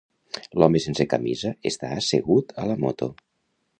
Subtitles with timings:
[0.61, 3.11] L'home sense camisa està assegut a la moto.